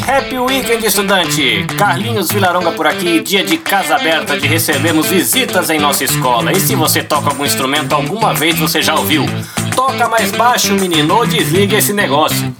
[0.00, 1.66] Happy weekend, estudante!
[1.76, 6.52] Carlinhos Vilaronga por aqui, dia de casa aberta de recebermos visitas em nossa escola.
[6.52, 9.26] E se você toca algum instrumento alguma vez, você já ouviu?
[9.76, 12.54] Toca mais baixo, menino, ou desliga esse negócio.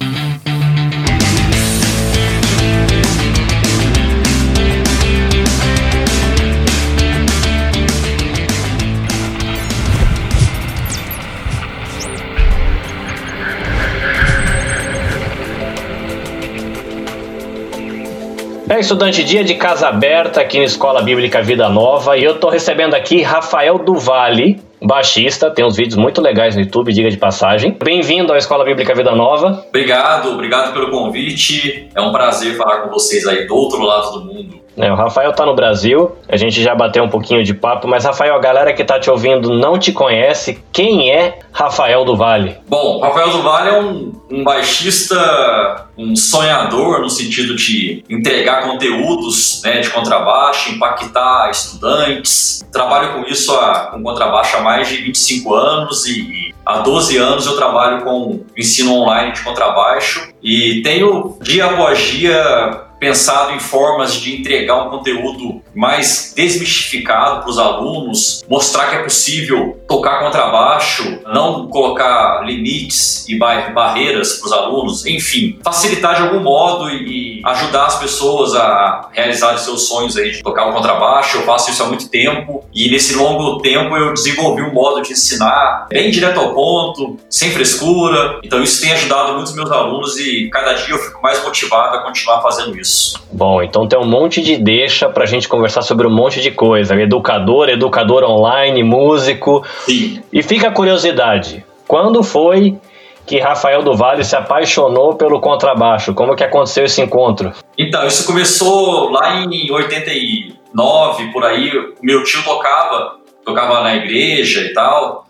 [18.73, 22.49] É estudante dia de casa aberta aqui na Escola Bíblica Vida Nova e eu tô
[22.49, 27.77] recebendo aqui Rafael Duvalle, baixista, tem uns vídeos muito legais no YouTube, diga de passagem.
[27.85, 29.63] Bem-vindo à Escola Bíblica Vida Nova.
[29.69, 31.91] Obrigado, obrigado pelo convite.
[31.95, 34.62] É um prazer falar com vocês aí do outro lado do mundo.
[34.77, 38.05] É, o Rafael tá no Brasil, a gente já bateu um pouquinho de papo, mas
[38.05, 40.63] Rafael, a galera que tá te ouvindo não te conhece.
[40.73, 42.57] Quem é Rafael do Vale?
[42.67, 49.61] Bom, Rafael do Vale é um, um baixista, um sonhador no sentido de entregar conteúdos
[49.63, 52.65] né, de contrabaixo, impactar estudantes.
[52.73, 57.47] Trabalho com isso a, com contrabaixo há mais de 25 anos e há 12 anos
[57.47, 64.15] eu trabalho com ensino online de contrabaixo e tenho dia após dia pensado em formas
[64.15, 71.19] de entregar um conteúdo mais desmistificado para os alunos, mostrar que é possível tocar contrabaixo,
[71.27, 77.87] não colocar limites e barreiras para os alunos, enfim, facilitar de algum modo e ajudar
[77.87, 81.39] as pessoas a realizar seus sonhos aí de tocar o contrabaixo.
[81.39, 85.11] Eu faço isso há muito tempo e nesse longo tempo eu desenvolvi um modo de
[85.11, 88.39] ensinar bem direto ao ponto, sem frescura.
[88.45, 92.03] Então isso tem ajudado muitos meus alunos e cada dia eu fico mais motivado a
[92.05, 93.23] continuar fazendo isso isso.
[93.33, 96.95] Bom, então tem um monte de deixa pra gente conversar sobre um monte de coisa.
[96.95, 99.65] Educador, educador online, músico.
[99.87, 100.23] Sim.
[100.31, 101.65] E fica a curiosidade.
[101.89, 102.79] Quando foi
[103.27, 106.13] que Rafael do Vale se apaixonou pelo contrabaixo?
[106.13, 107.53] Como que aconteceu esse encontro?
[107.79, 111.71] Então, isso começou lá em 89, por aí.
[112.03, 115.27] Meu tio tocava, tocava na igreja e tal.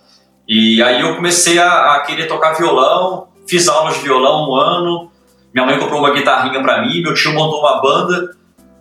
[0.48, 5.11] E aí eu comecei a, a querer tocar violão, fiz aulas de violão um ano,
[5.54, 8.30] minha mãe comprou uma guitarrinha para mim, meu tio montou uma banda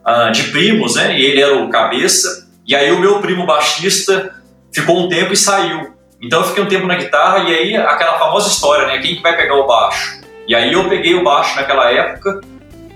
[0.06, 1.18] uh, de primos, né?
[1.18, 2.50] E ele era o cabeça.
[2.66, 4.36] E aí o meu primo baixista
[4.74, 5.94] ficou um tempo e saiu.
[6.22, 9.00] Então eu fiquei um tempo na guitarra e aí aquela famosa história, né?
[9.00, 10.22] Quem que vai pegar o baixo?
[10.48, 12.42] E aí eu peguei o baixo naquela época,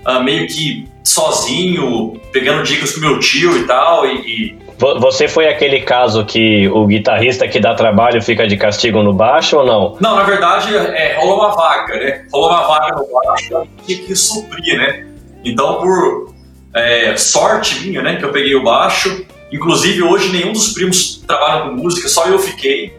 [0.06, 5.48] uh, meio que sozinho, pegando dicas com meu tio e tal, e, e você foi
[5.48, 9.96] aquele caso que o guitarrista que dá trabalho fica de castigo no baixo ou não?
[10.00, 12.24] Não, na verdade, é, rolou uma vaga, né?
[12.32, 15.06] Rolou uma vaga no baixo que tinha que suprir, né?
[15.44, 16.34] Então, por
[16.76, 21.62] é, sorte minha, né, que eu peguei o baixo, inclusive hoje nenhum dos primos trabalha
[21.62, 22.94] com música, só eu fiquei.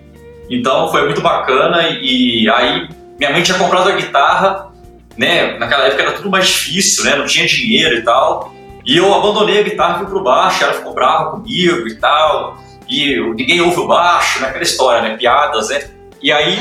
[0.50, 2.90] Então foi muito bacana e aí
[3.20, 4.72] minha mãe tinha comprado a guitarra,
[5.16, 5.58] né?
[5.58, 7.16] Naquela época era tudo mais difícil, né?
[7.16, 8.54] Não tinha dinheiro e tal.
[8.88, 12.58] E eu abandonei a guitarra e fui pro baixo, ela ficou brava comigo e tal.
[12.88, 15.18] E ninguém ouve o baixo, naquela história, né?
[15.18, 15.90] Piadas, né?
[16.24, 16.58] E aí.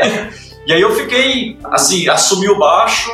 [0.66, 3.12] e aí eu fiquei, assim, assumi o baixo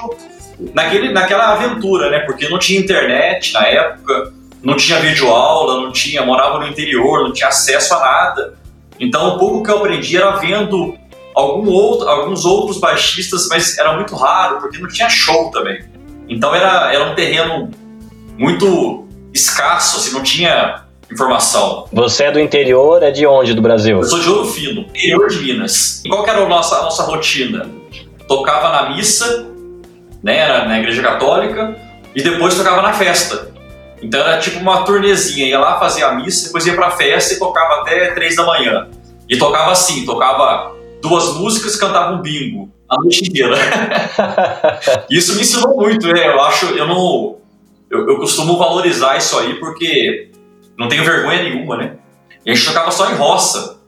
[0.72, 2.20] naquele, naquela aventura, né?
[2.20, 7.32] Porque não tinha internet na época, não tinha videoaula, não tinha, morava no interior, não
[7.32, 8.54] tinha acesso a nada.
[9.00, 10.96] Então o pouco que eu aprendi era vendo
[11.34, 15.84] algum outro, alguns outros baixistas, mas era muito raro, porque não tinha show também.
[16.28, 17.70] Então era, era um terreno
[18.38, 21.86] muito escasso, assim, não tinha informação.
[21.92, 23.98] Você é do interior, é de onde do Brasil?
[23.98, 26.02] Eu sou de Ouro Fino, interior de Minas.
[26.04, 27.69] E qual era a nossa, a nossa rotina?
[28.26, 29.47] Tocava na missa,
[30.22, 31.76] né, era na igreja católica,
[32.14, 33.54] e depois tocava na festa.
[34.02, 37.38] Então era tipo uma turnezinha, ia lá fazer a missa, depois ia pra festa e
[37.38, 38.88] tocava até três da manhã.
[39.28, 43.56] E tocava assim, tocava duas músicas, cantava um bingo a noite inteira.
[45.10, 46.28] Isso me ensinou muito, né?
[46.28, 47.36] Eu acho, eu não
[47.91, 50.30] eu, eu costumo valorizar isso aí porque
[50.77, 51.97] não tenho vergonha nenhuma, né?
[52.44, 53.80] E a gente tocava só em roça.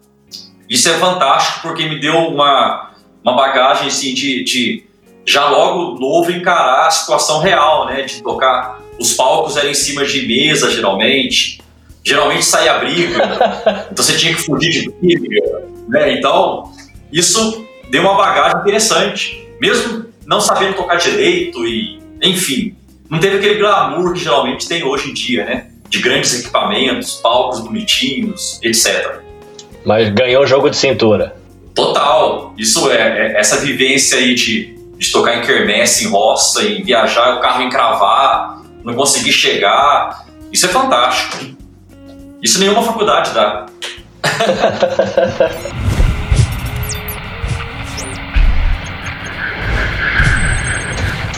[0.68, 2.90] Isso é fantástico porque me deu uma,
[3.22, 4.84] uma bagagem assim, de, de
[5.24, 8.02] já logo novo encarar a situação real, né?
[8.02, 8.80] De tocar.
[8.98, 11.60] Os palcos eram em cima de mesa, geralmente.
[12.02, 13.18] Geralmente saía briga,
[13.92, 16.12] então você tinha que fugir de briga, né?
[16.14, 16.72] Então,
[17.12, 19.46] isso deu uma bagagem interessante.
[19.60, 22.74] Mesmo não sabendo tocar direito e, enfim,
[23.10, 25.66] não teve aquele glamour que geralmente tem hoje em dia, né?
[25.88, 29.20] De grandes equipamentos, palcos bonitinhos, etc.
[29.84, 31.34] Mas ganhou o jogo de cintura.
[31.74, 32.54] Total.
[32.58, 37.36] Isso é, é essa vivência aí de, de tocar em quermesse, em roça, em viajar,
[37.36, 40.26] o carro encravar, não conseguir chegar.
[40.52, 41.56] Isso é fantástico.
[42.42, 43.66] Isso nenhuma faculdade dá.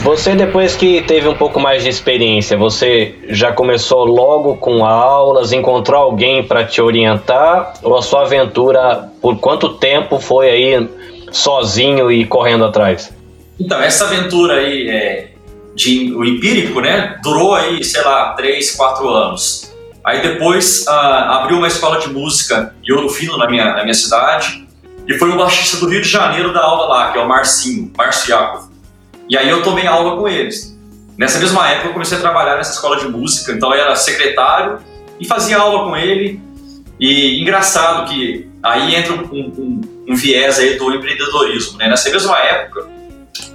[0.03, 5.53] Você, depois que teve um pouco mais de experiência, você já começou logo com aulas,
[5.53, 7.73] encontrou alguém para te orientar?
[7.83, 10.89] Ou a sua aventura, por quanto tempo foi aí
[11.31, 13.13] sozinho e correndo atrás?
[13.59, 15.31] Então, essa aventura aí é,
[15.75, 19.71] de o empírico, né, durou aí, sei lá, três, quatro anos.
[20.03, 23.93] Aí depois ah, abriu uma escola de música em Ouro Fino, na minha, na minha
[23.93, 24.67] cidade,
[25.07, 27.91] e foi o baixista do Rio de Janeiro da aula lá, que é o Marcinho,
[27.95, 28.70] Márcio Yakov.
[29.31, 30.77] E aí eu tomei aula com eles.
[31.17, 34.79] Nessa mesma época eu comecei a trabalhar nessa escola de música, então eu era secretário
[35.21, 36.41] e fazia aula com ele.
[36.99, 41.87] E engraçado que aí entra um, um, um viés aí do empreendedorismo, né?
[41.87, 42.89] Nessa mesma época,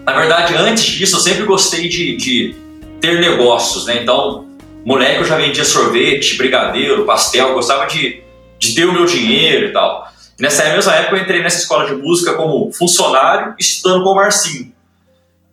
[0.06, 2.56] na verdade, antes disso eu sempre gostei de, de
[2.98, 4.02] ter negócios, né?
[4.02, 4.46] Então,
[4.82, 8.22] moleque eu já vendia sorvete, brigadeiro, pastel, gostava de,
[8.58, 10.10] de ter o meu dinheiro e tal.
[10.40, 14.74] Nessa mesma época eu entrei nessa escola de música como funcionário, estudando com o Marcinho.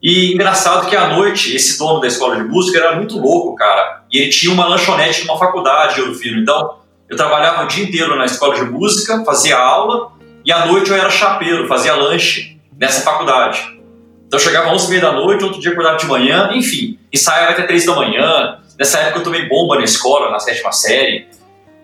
[0.04, 4.04] E engraçado que à noite, esse dono da escola de música era muito louco, cara.
[4.12, 6.42] E ele tinha uma lanchonete numa faculdade, eu filho.
[6.42, 6.80] Então,
[7.10, 10.12] eu trabalhava o dia inteiro na escola de música, fazia aula,
[10.46, 13.62] e à noite eu era chapeiro, fazia lanche nessa faculdade.
[14.28, 17.64] Então, eu chegava às 11 da noite, outro dia acordava de manhã, enfim, ensaiava até
[17.64, 18.60] 3 da manhã.
[18.78, 21.28] Nessa época eu tomei bomba na escola, na sétima série,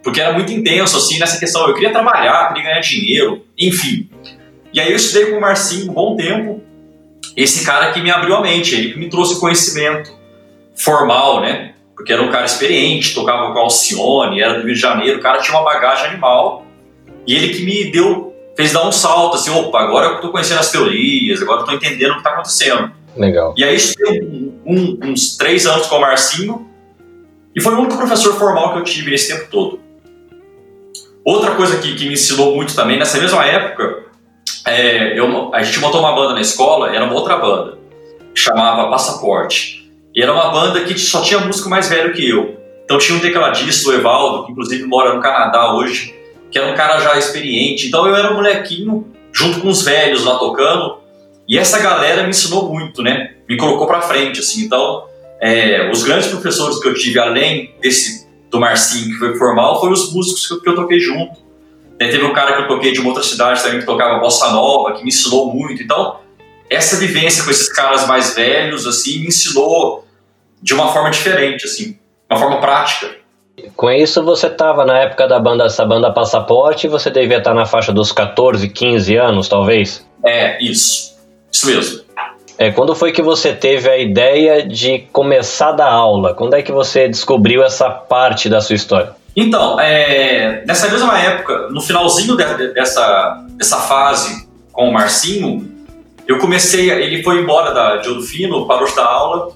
[0.04, 1.66] porque era muito intenso, assim, nessa questão.
[1.69, 4.10] Eu queria trabalhar, queria ganhar dinheiro, enfim.
[4.74, 6.62] E aí eu estudei com o Marcinho um bom tempo,
[7.44, 10.12] esse cara que me abriu a mente, ele que me trouxe conhecimento
[10.75, 11.74] formal, né?
[11.95, 15.39] Porque era um cara experiente, tocava com Alcione, era do Rio de Janeiro, o cara
[15.39, 16.65] tinha uma bagagem animal.
[17.25, 20.59] E ele que me deu, fez dar um salto, assim, opa, agora eu tô conhecendo
[20.59, 22.91] as teorias, agora eu tô entendendo o que tá acontecendo.
[23.15, 23.53] Legal.
[23.57, 26.69] E aí estudei um, um, uns três anos com o Marcinho,
[27.56, 29.80] e foi o único professor formal que eu tive nesse tempo todo.
[31.24, 34.08] Outra coisa que, que me ensinou muito também, nessa mesma época,
[34.71, 37.77] é, eu, a gente montou uma banda na escola, era uma outra banda,
[38.33, 39.89] chamava Passaporte.
[40.16, 42.57] E era uma banda que só tinha músico mais velho que eu.
[42.83, 46.16] Então tinha um tecladista, o Evaldo, que inclusive mora no Canadá hoje,
[46.51, 47.88] que era um cara já experiente.
[47.88, 50.98] Então eu era um molequinho, junto com os velhos lá tocando.
[51.48, 53.36] E essa galera me ensinou muito, né?
[53.48, 54.63] Me colocou pra frente, assim.
[54.63, 55.04] Então,
[55.39, 59.94] é, os grandes professores que eu tive, além desse do Marcinho, que foi formal, foram
[59.94, 61.49] os músicos que eu, que eu toquei junto
[62.07, 64.94] teve um cara que eu toquei de uma outra cidade também que tocava bossa nova,
[64.94, 65.84] que me ensinou muito.
[65.84, 66.18] Então,
[66.69, 70.06] essa vivência com esses caras mais velhos, assim, me ensinou
[70.62, 71.98] de uma forma diferente, assim,
[72.30, 73.18] uma forma prática.
[73.75, 77.66] Com isso, você estava na época da banda, essa banda Passaporte, você devia estar na
[77.66, 80.07] faixa dos 14, 15 anos, talvez?
[80.24, 81.18] É, isso.
[81.52, 82.02] Isso mesmo.
[82.57, 86.34] É, quando foi que você teve a ideia de começar a dar aula?
[86.34, 89.16] Quando é que você descobriu essa parte da sua história?
[89.39, 95.65] Então, é, nessa mesma época, no finalzinho de, dessa, dessa fase com o Marcinho,
[96.27, 99.53] eu comecei, ele foi embora da, de Ouro Fino, parou de dar aula,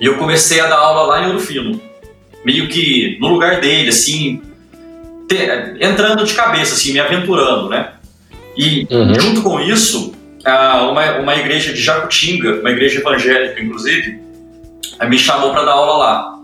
[0.00, 1.80] e eu comecei a dar aula lá em Ouro Fino,
[2.44, 4.40] meio que no lugar dele, assim,
[5.28, 5.38] te,
[5.80, 7.94] entrando de cabeça, assim, me aventurando, né?
[8.56, 9.12] E uhum.
[9.12, 10.14] junto com isso,
[10.44, 14.20] uma, uma igreja de Jacutinga, uma igreja evangélica, inclusive,
[15.08, 16.42] me chamou para dar aula lá.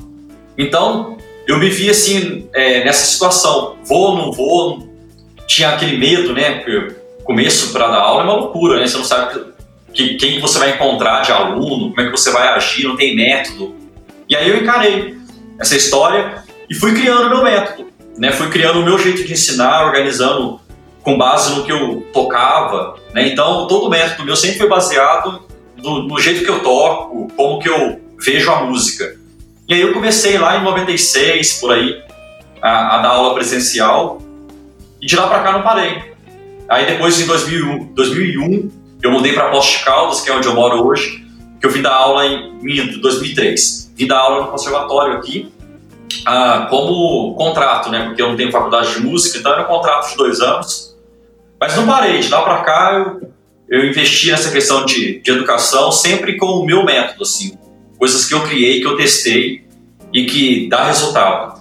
[0.58, 4.88] Então, eu me vi assim, é, nessa situação, vou, não vou,
[5.47, 6.94] tinha aquele medo, né, porque
[7.25, 9.44] começo para dar aula é uma loucura, né, você não sabe
[9.92, 13.16] que, quem você vai encontrar de aluno, como é que você vai agir, não tem
[13.16, 13.75] método.
[14.28, 15.16] E aí eu encarei
[15.59, 19.87] essa história e fui criando meu método, né, fui criando o meu jeito de ensinar,
[19.87, 20.61] organizando
[21.02, 25.42] com base no que eu tocava, né, então todo o método meu sempre foi baseado
[25.76, 29.19] no, no jeito que eu toco, como que eu vejo a música.
[29.70, 32.02] E aí eu comecei lá em 96, por aí,
[32.60, 34.20] a, a dar aula presencial,
[35.00, 36.12] e de lá para cá não parei.
[36.68, 38.68] Aí depois, em 2001, 2001
[39.00, 41.24] eu mudei para Poste de Caldas, que é onde eu moro hoje,
[41.60, 43.92] que eu vim dar aula em, em 2003.
[43.94, 45.52] Vim dar aula no conservatório aqui,
[46.26, 48.06] ah, como contrato, né?
[48.06, 50.96] Porque eu não tenho faculdade de música, então era um contrato de dois anos.
[51.60, 53.32] Mas não parei, de lá para cá eu,
[53.68, 57.59] eu investi nessa questão de, de educação sempre com o meu método, assim
[58.00, 59.62] coisas que eu criei, que eu testei
[60.12, 61.61] e que dá resultado.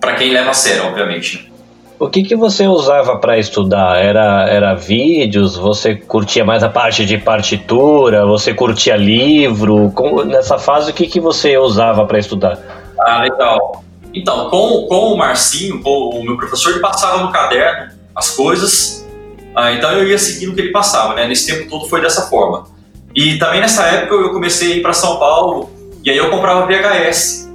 [0.00, 1.38] Para quem leva a sério, obviamente.
[1.38, 1.50] Né?
[1.98, 4.02] O que, que você usava para estudar?
[4.02, 5.56] Era, era vídeos?
[5.56, 8.26] Você curtia mais a parte de partitura?
[8.26, 9.92] Você curtia livro?
[9.94, 12.58] Como, nessa fase, o que, que você usava para estudar?
[12.98, 13.84] Ah, legal.
[14.12, 19.06] Então, com, com o Marcinho, com o meu professor, ele passava no caderno as coisas,
[19.54, 21.26] ah, então eu ia seguindo o que ele passava, né?
[21.26, 22.66] Nesse tempo todo foi dessa forma.
[23.14, 25.70] E também nessa época eu comecei a ir para São Paulo
[26.04, 27.50] e aí eu comprava VHS,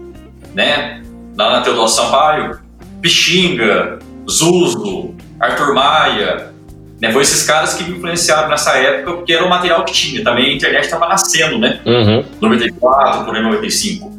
[0.53, 1.01] né?
[1.37, 2.59] Lá na Teodoro Sampaio,
[3.01, 6.55] Pixinga, Zuzo, Arthur Maia.
[7.01, 10.23] Né, foi esses caras que me influenciaram nessa época, porque era o material que tinha.
[10.23, 11.81] Também a internet estava nascendo, né?
[11.85, 12.23] Uhum.
[12.39, 14.11] 94, por aí 95.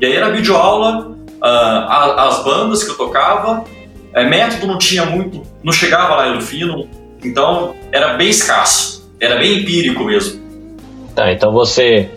[0.00, 3.64] E aí era videoaula, uh, as bandas que eu tocava,
[4.12, 6.88] é, método não tinha muito, não chegava lá no fino,
[7.22, 10.43] então era bem escasso, era bem empírico mesmo.
[11.14, 12.10] Tá, então você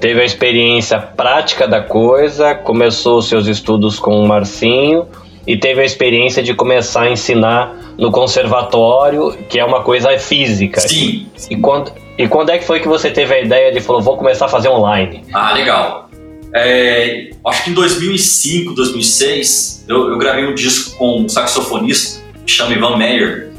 [0.00, 5.06] teve a experiência prática da coisa, começou seus estudos com o Marcinho
[5.46, 10.80] e teve a experiência de começar a ensinar no conservatório, que é uma coisa física.
[10.80, 11.28] Sim.
[11.48, 14.16] E quando, e quando é que foi que você teve a ideia de falou, vou
[14.16, 15.22] começar a fazer online?
[15.32, 16.10] Ah, legal.
[16.54, 22.50] É, acho que em 2005, 2006, eu, eu, gravei um disco com um saxofonista que
[22.50, 23.50] chama Ivan Meyer.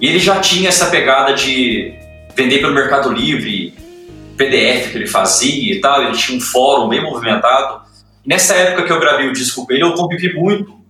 [0.00, 1.94] E ele já tinha essa pegada de
[2.34, 3.72] vender pelo Mercado Livre,
[4.36, 6.02] PDF que ele fazia e tal.
[6.02, 7.82] Ele tinha um fórum bem movimentado.
[8.26, 10.84] Nessa época que eu gravei o disco com ele, eu convivi muito.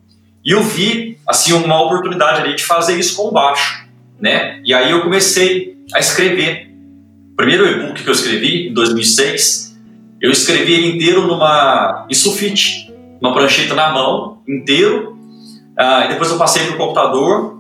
[0.45, 3.87] E eu vi, assim, uma oportunidade ali de fazer isso com o baixo,
[4.21, 4.61] né?
[4.65, 6.71] E aí eu comecei a escrever.
[7.33, 9.77] O primeiro e-book que eu escrevi, em 2006,
[10.21, 15.19] eu escrevi ele inteiro numa em sulfite, uma prancheta na mão, inteiro.
[15.77, 17.59] Ah, depois eu passei para o computador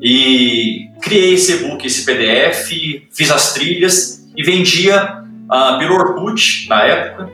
[0.00, 2.70] e criei esse e-book, esse PDF,
[3.10, 5.17] fiz as trilhas e vendia
[5.48, 7.30] ah, pelo Orkut na época.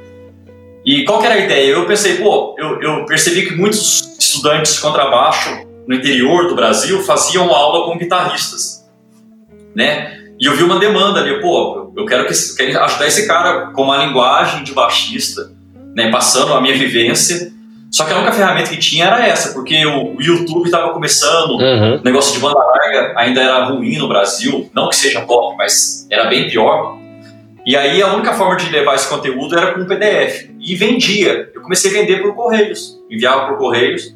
[0.85, 1.71] E qual que era a ideia?
[1.71, 7.03] Eu pensei, pô, eu, eu percebi que muitos estudantes de contrabaixo no interior do Brasil
[7.03, 8.85] faziam aula com guitarristas,
[9.75, 10.21] né?
[10.39, 13.83] E eu vi uma demanda ali, pô, eu quero, que, quero ajudar esse cara com
[13.83, 15.53] uma linguagem de baixista,
[15.95, 17.53] né, passando a minha vivência.
[17.91, 22.01] Só que a única ferramenta que tinha era essa, porque o, YouTube estava começando, uhum.
[22.01, 26.07] o negócio de banda larga ainda era ruim no Brasil, não que seja pop, mas
[26.11, 26.99] era bem pior.
[27.67, 30.51] E aí a única forma de levar esse conteúdo era com PDF.
[30.61, 31.51] E vendia.
[31.55, 34.15] Eu comecei a vender por Correios, enviava por Correios.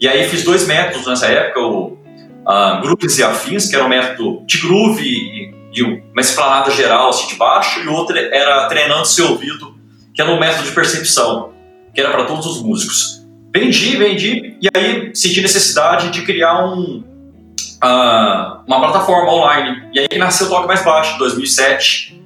[0.00, 1.98] E aí fiz dois métodos nessa época, o
[2.46, 7.28] uh, e Afins, que era um método de groove e, e uma esplanada geral assim,
[7.28, 9.76] de baixo, e outro era treinando seu ouvido,
[10.14, 11.52] que era um método de percepção,
[11.94, 13.22] que era para todos os músicos.
[13.54, 17.04] Vendi, vendi, e aí senti necessidade de criar um,
[17.84, 19.90] uh, uma plataforma online.
[19.92, 22.21] E aí nasceu o Toque Mais Baixo, em 2007.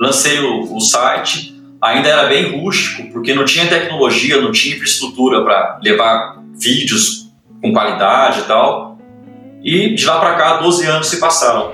[0.00, 5.42] Lancei o, o site, ainda era bem rústico, porque não tinha tecnologia, não tinha infraestrutura
[5.42, 7.28] para levar vídeos
[7.60, 8.98] com qualidade e tal.
[9.62, 11.72] E de lá para cá, 12 anos se passaram.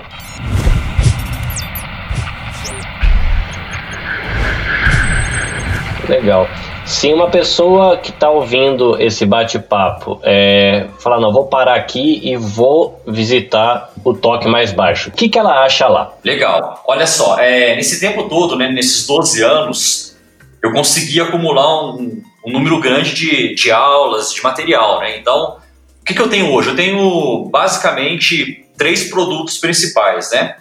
[6.09, 6.47] Legal.
[6.85, 12.37] Se uma pessoa que está ouvindo esse bate-papo é, falar, não, vou parar aqui e
[12.37, 16.13] vou visitar o toque mais baixo, o que, que ela acha lá?
[16.23, 16.83] Legal.
[16.87, 20.15] Olha só, é, nesse tempo todo, né, nesses 12 anos,
[20.61, 24.99] eu consegui acumular um, um número grande de, de aulas, de material.
[24.99, 25.17] Né?
[25.17, 25.57] Então,
[26.01, 26.69] o que, que eu tenho hoje?
[26.69, 30.57] Eu tenho basicamente três produtos principais, né?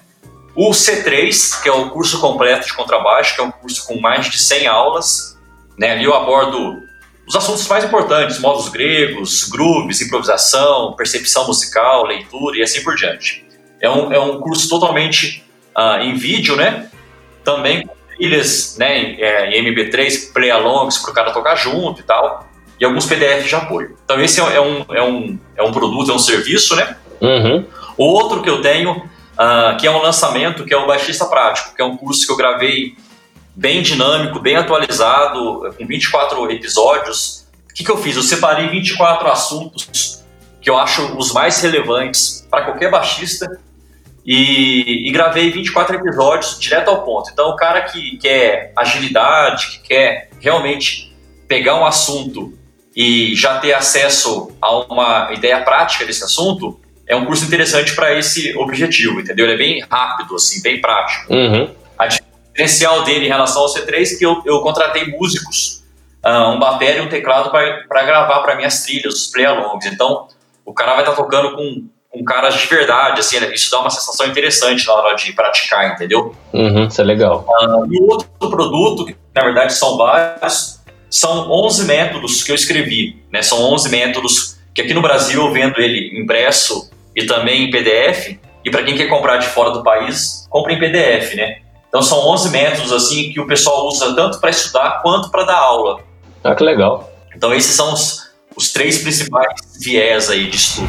[0.56, 4.30] O C3, que é o curso completo de contrabaixo, que é um curso com mais
[4.30, 5.33] de 100 aulas.
[5.78, 5.92] Né?
[5.92, 6.82] Ali eu abordo
[7.26, 13.44] os assuntos mais importantes, modos gregos, grooves, improvisação, percepção musical, leitura e assim por diante.
[13.80, 15.44] É um, é um curso totalmente
[15.76, 16.88] uh, em vídeo, né?
[17.42, 22.04] Também com trilhas né, em, é, em MP3, play-alongs para o cara tocar junto e
[22.04, 23.96] tal e alguns PDFs de apoio.
[24.04, 26.96] Então esse é, é, um, é, um, é um produto, é um serviço, né?
[27.20, 27.64] Uhum.
[27.96, 31.80] Outro que eu tenho, uh, que é um lançamento, que é o Baixista Prático, que
[31.80, 32.96] é um curso que eu gravei
[33.54, 37.46] bem dinâmico, bem atualizado, com 24 episódios.
[37.70, 38.16] O que, que eu fiz?
[38.16, 40.24] Eu separei 24 assuntos
[40.60, 43.60] que eu acho os mais relevantes para qualquer baixista
[44.24, 47.30] e, e, gravei 24 episódios direto ao ponto.
[47.30, 51.14] Então, o cara que quer agilidade, que quer realmente
[51.46, 52.56] pegar um assunto
[52.96, 58.18] e já ter acesso a uma ideia prática desse assunto, é um curso interessante para
[58.18, 59.44] esse objetivo, entendeu?
[59.44, 61.30] Ele é bem rápido, assim, bem prático.
[61.30, 61.68] Uhum.
[61.98, 62.08] A
[62.54, 65.82] diferencial dele em relação ao C3 é que eu, eu contratei músicos,
[66.24, 69.84] uh, um bateria e um teclado para gravar para minhas trilhas, os play-alongs.
[69.86, 70.28] Então,
[70.64, 73.90] o cara vai estar tá tocando com, com caras de verdade, assim, isso dá uma
[73.90, 76.34] sensação interessante na hora de praticar, entendeu?
[76.52, 77.44] Uhum, isso é legal.
[77.48, 80.80] Uh, e o outro produto, que na verdade são vários,
[81.10, 83.42] são 11 métodos que eu escrevi, né?
[83.42, 88.36] São 11 métodos que aqui no Brasil eu vendo ele impresso e também em PDF,
[88.64, 91.63] e para quem quer comprar de fora do país, compra em PDF, né?
[91.94, 95.58] Então são 11 métodos assim que o pessoal usa tanto para estudar quanto para dar
[95.58, 96.00] aula.
[96.42, 97.08] Ah, que legal.
[97.36, 100.88] Então esses são os, os três principais viés aí de estudo.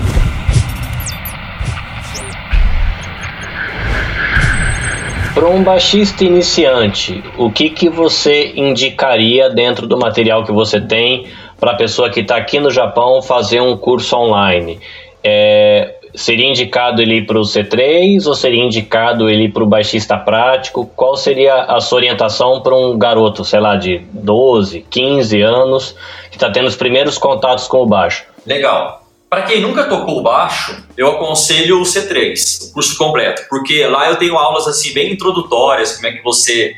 [5.36, 11.28] Para um baixista iniciante, o que, que você indicaria dentro do material que você tem
[11.60, 14.80] para a pessoa que está aqui no Japão fazer um curso online?
[15.24, 19.68] É, seria indicado ele ir para o C3 ou seria indicado ele ir para o
[19.68, 20.86] baixista prático?
[20.96, 25.96] Qual seria a sua orientação para um garoto, sei lá, de 12, 15 anos,
[26.30, 28.26] que está tendo os primeiros contatos com o baixo?
[28.46, 29.04] Legal.
[29.30, 34.16] Para quem nunca tocou baixo, eu aconselho o C3, o curso completo, porque lá eu
[34.16, 36.78] tenho aulas assim bem introdutórias, como é que você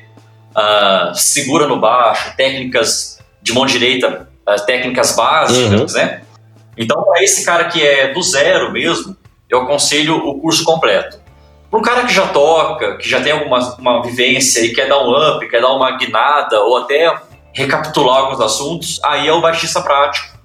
[0.56, 6.00] uh, segura no baixo, técnicas de mão direita, uh, técnicas básicas, uhum.
[6.00, 6.22] né?
[6.78, 9.16] Então, para esse cara que é do zero mesmo,
[9.50, 11.20] eu aconselho o curso completo.
[11.70, 15.00] Para um cara que já toca, que já tem alguma uma vivência e quer dar
[15.00, 17.14] um up, quer dar uma guinada ou até
[17.54, 20.38] recapitular alguns assuntos, aí é o baixista prático,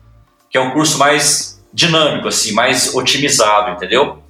[0.50, 4.22] que é um curso mais dinâmico, assim, mais otimizado, entendeu?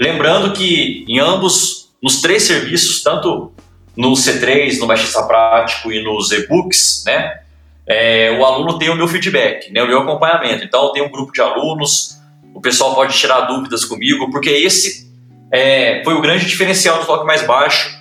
[0.00, 3.52] Lembrando que em ambos, nos três serviços, tanto
[3.96, 7.40] no C3, no baixista prático e nos e-books, né,
[7.86, 10.64] é, o aluno tem o meu feedback, né, o meu acompanhamento.
[10.64, 12.18] Então, eu tenho um grupo de alunos,
[12.64, 15.08] pessoal pode tirar dúvidas comigo, porque esse
[15.52, 17.96] é, foi o grande diferencial do toque mais baixo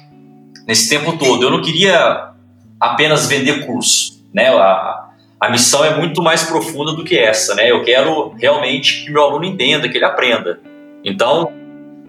[0.68, 1.44] nesse tempo todo.
[1.44, 2.32] Eu não queria
[2.80, 4.48] apenas vender curso, né?
[4.48, 7.70] A, a missão é muito mais profunda do que essa, né?
[7.70, 10.60] Eu quero realmente que meu aluno entenda, que ele aprenda.
[11.04, 11.52] Então,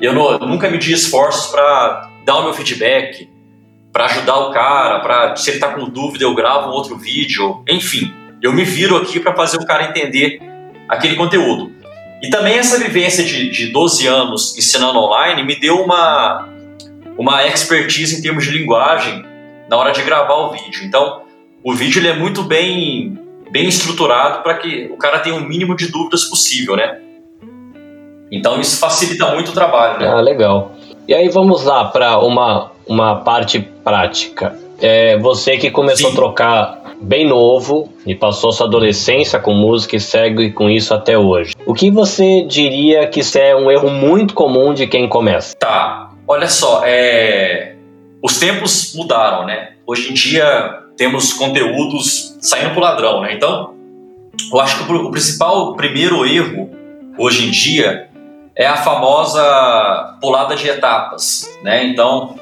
[0.01, 3.29] eu, não, eu nunca medi esforços para dar o meu feedback,
[3.93, 7.63] para ajudar o cara, para se ele está com dúvida eu gravo um outro vídeo,
[7.69, 10.41] enfim, eu me viro aqui para fazer o cara entender
[10.89, 11.73] aquele conteúdo.
[12.25, 16.49] E também essa vivência de, de 12 anos ensinando online me deu uma,
[17.19, 19.23] uma expertise em termos de linguagem
[19.69, 20.85] na hora de gravar o vídeo.
[20.85, 21.21] Então,
[21.63, 23.19] o vídeo ele é muito bem,
[23.51, 26.99] bem estruturado para que o cara tenha o mínimo de dúvidas possível, né?
[28.33, 30.09] Então, isso facilita muito o trabalho, né?
[30.09, 30.73] Ah, legal.
[31.07, 34.59] E aí vamos lá para uma uma parte prática.
[34.81, 36.13] É, você que começou Sim.
[36.13, 41.19] a trocar bem novo e passou sua adolescência com música e segue com isso até
[41.19, 41.55] hoje.
[41.67, 45.55] O que você diria que isso é um erro muito comum de quem começa?
[45.57, 47.75] Tá, olha só, é...
[48.23, 49.71] os tempos mudaram, né?
[49.87, 53.35] Hoje em dia temos conteúdos saindo pro ladrão, né?
[53.35, 53.75] Então,
[54.53, 56.71] eu acho que o principal, o primeiro erro
[57.19, 58.09] hoje em dia
[58.57, 61.85] é a famosa pulada de etapas, né?
[61.85, 62.37] Então,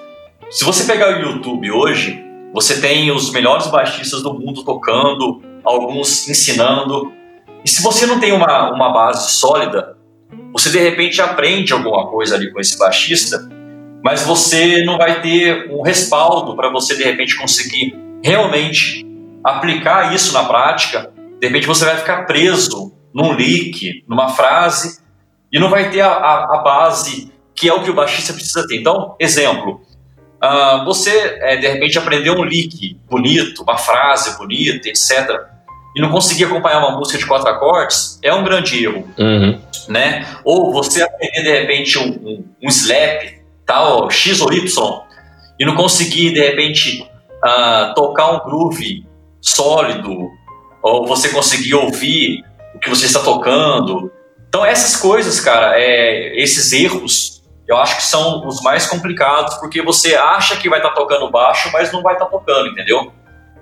[0.53, 6.29] se você pegar o YouTube hoje, você tem os melhores baixistas do mundo tocando, alguns
[6.29, 7.11] ensinando.
[7.65, 9.97] E se você não tem uma, uma base sólida,
[10.53, 13.49] você de repente aprende alguma coisa ali com esse baixista,
[14.05, 19.07] mas você não vai ter um respaldo para você de repente conseguir realmente
[19.43, 21.11] aplicar isso na prática.
[21.41, 25.01] De repente você vai ficar preso num lick, numa frase,
[25.51, 28.67] e não vai ter a, a, a base que é o que o baixista precisa
[28.67, 28.77] ter.
[28.77, 29.81] Então, exemplo,
[30.43, 35.41] Uh, você, é, de repente, aprendeu um lick bonito, uma frase bonita, etc.,
[35.95, 39.07] e não conseguir acompanhar uma música de quatro acordes, é um grande erro.
[39.19, 39.61] Uhum.
[39.89, 40.27] Né?
[40.43, 45.03] Ou você aprender, de repente, um, um, um slap, tal, X ou Y,
[45.61, 47.07] e não conseguir, de repente,
[47.45, 49.07] uh, tocar um groove
[49.41, 50.29] sólido,
[50.83, 52.43] ou você conseguir ouvir
[52.75, 54.11] o que você está tocando.
[54.49, 57.42] Então, essas coisas, cara, é, esses erros
[57.73, 61.31] eu acho que são os mais complicados, porque você acha que vai estar tá tocando
[61.31, 63.13] baixo, mas não vai estar tá tocando, entendeu?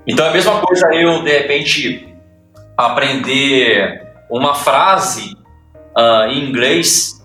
[0.06, 2.14] Então é a mesma coisa eu, de repente,
[2.76, 5.36] aprender uma frase
[5.96, 7.20] uh, em inglês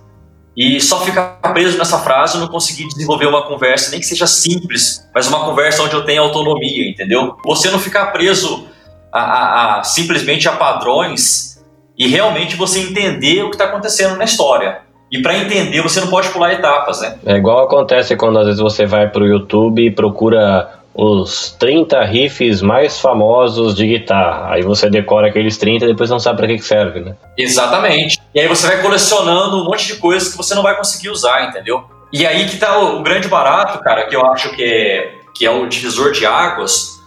[0.55, 4.27] e só ficar preso nessa frase e não conseguir desenvolver uma conversa, nem que seja
[4.27, 7.35] simples, mas uma conversa onde eu tenha autonomia, entendeu?
[7.45, 8.67] Você não ficar preso
[9.11, 11.63] a, a, a simplesmente a padrões
[11.97, 14.84] e realmente você entender o que está acontecendo na história.
[15.15, 17.17] E para entender, você não pode pular etapas, né?
[17.25, 22.03] É igual acontece quando às vezes você vai para o YouTube e procura os 30
[22.03, 24.53] riffs mais famosos de guitarra.
[24.53, 27.15] Aí você decora aqueles 30 e depois não sabe para que serve, né?
[27.37, 28.19] Exatamente.
[28.33, 31.47] E aí você vai colecionando um monte de coisas que você não vai conseguir usar,
[31.47, 31.85] entendeu?
[32.11, 35.51] E aí que tá o, grande barato, cara, que eu acho que é, que é
[35.51, 36.99] o divisor de águas,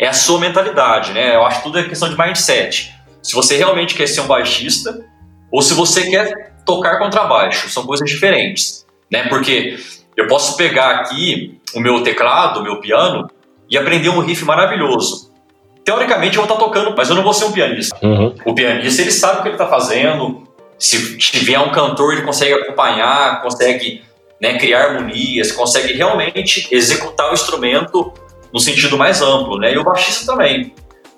[0.00, 1.36] é a sua mentalidade, né?
[1.36, 2.92] Eu acho que tudo é questão de mindset.
[3.22, 4.98] Se você realmente quer ser um baixista,
[5.50, 9.28] ou se você quer tocar contrabaixo, são coisas diferentes, né?
[9.28, 9.78] Porque
[10.16, 13.30] eu posso pegar aqui o meu teclado, o meu piano
[13.68, 15.32] e aprender um riff maravilhoso.
[15.84, 17.96] Teoricamente eu vou estar tocando, mas eu não vou ser um pianista.
[18.02, 18.34] Uhum.
[18.44, 20.46] O pianista ele sabe o que ele está fazendo.
[20.78, 24.02] Se tiver um cantor ele consegue acompanhar, consegue
[24.40, 28.12] né, criar harmonias, consegue realmente executar o instrumento
[28.52, 29.72] no sentido mais amplo, né?
[29.72, 30.74] E o baixista também.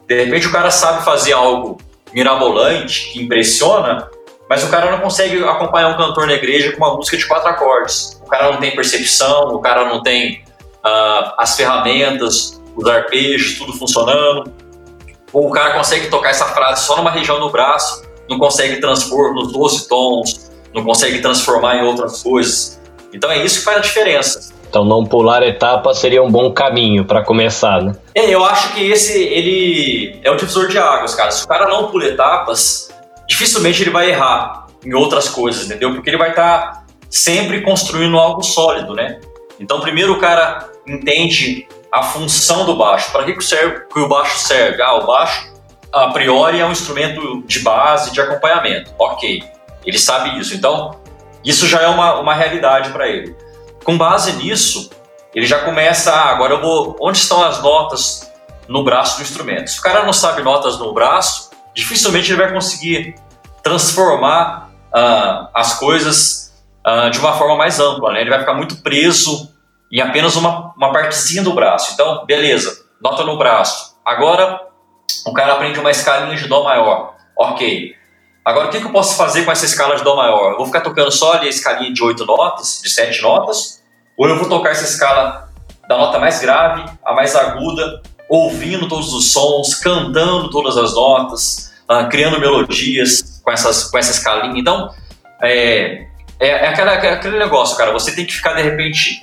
[0.06, 1.78] De repente o cara sabe fazer algo
[2.12, 4.08] mirabolante que impressiona,
[4.48, 7.48] mas o cara não consegue acompanhar um cantor na igreja com uma música de quatro
[7.48, 8.20] acordes.
[8.22, 10.44] O cara não tem percepção, o cara não tem
[10.84, 14.52] uh, as ferramentas, os arpejos, tudo funcionando.
[15.32, 19.34] Ou o cara consegue tocar essa frase só numa região do braço, não consegue transpor
[19.34, 22.80] nos 12 tons, não consegue transformar em outras coisas.
[23.12, 24.52] Então é isso que faz a diferença.
[24.68, 27.94] Então não pular etapas seria um bom caminho para começar, né?
[28.14, 31.30] É, eu acho que esse ele é o divisor de águas, cara.
[31.30, 32.90] Se o cara não pula etapas,
[33.26, 35.94] dificilmente ele vai errar em outras coisas, entendeu?
[35.94, 39.20] Porque ele vai estar tá sempre construindo algo sólido, né?
[39.58, 43.12] Então primeiro o cara entende a função do baixo.
[43.12, 44.82] Para que, que, que o baixo serve?
[44.82, 45.54] Ah, o baixo
[45.92, 48.90] a priori é um instrumento de base, de acompanhamento.
[48.98, 49.44] Ok,
[49.86, 50.54] ele sabe isso.
[50.54, 50.98] Então,
[51.44, 53.36] isso já é uma, uma realidade para ele.
[53.84, 54.90] Com base nisso,
[55.32, 58.32] ele já começa, ah, agora eu vou, onde estão as notas
[58.66, 59.70] no braço do instrumento?
[59.70, 61.43] Se o cara não sabe notas no braço,
[61.74, 63.14] dificilmente ele vai conseguir
[63.62, 66.54] transformar uh, as coisas
[66.86, 68.20] uh, de uma forma mais ampla, né?
[68.20, 69.52] Ele vai ficar muito preso
[69.90, 71.92] em apenas uma, uma partezinha do braço.
[71.94, 73.96] Então, beleza, nota no braço.
[74.04, 74.60] Agora,
[75.26, 77.14] o cara aprende uma escalinha de Dó maior.
[77.36, 77.94] Ok.
[78.44, 80.52] Agora, o que, que eu posso fazer com essa escala de Dó maior?
[80.52, 83.82] Eu vou ficar tocando só ali a escalinha de oito notas, de sete notas,
[84.18, 85.48] ou eu vou tocar essa escala
[85.88, 91.72] da nota mais grave, a mais aguda, ouvindo todos os sons, cantando todas as notas,
[91.90, 94.58] uh, criando melodias com, essas, com essa escalinha.
[94.58, 94.90] Então,
[95.42, 96.06] é,
[96.40, 97.92] é, é, aquela, é aquele negócio, cara.
[97.92, 99.22] Você tem que ficar, de repente,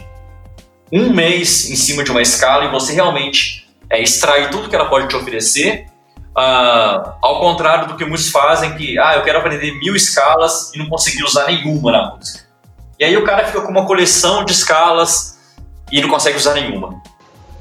[0.91, 4.89] um mês em cima de uma escala e você realmente é, extrair tudo que ela
[4.89, 5.91] pode te oferecer
[6.31, 10.77] Uh, ao contrário do que muitos fazem, que ah, eu quero aprender mil escalas e
[10.77, 12.45] não consegui usar nenhuma na música.
[12.97, 15.37] E aí o cara fica com uma coleção de escalas
[15.91, 17.01] e não consegue usar nenhuma.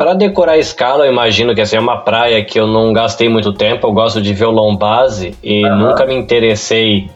[0.01, 3.29] Para decorar a escala, eu imagino que essa é uma praia que eu não gastei
[3.29, 3.87] muito tempo.
[3.87, 5.77] Eu gosto de violão base e uhum.
[5.77, 7.11] nunca me interessei